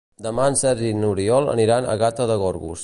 Demà 0.27 0.45
en 0.51 0.57
Sergi 0.61 0.89
i 0.93 0.95
n'Oriol 1.03 1.53
iran 1.67 1.93
a 1.93 1.97
Gata 2.05 2.31
de 2.35 2.41
Gorgos. 2.47 2.79